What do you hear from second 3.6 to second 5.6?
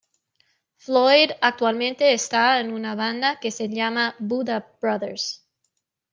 llama "Buddha Brothers".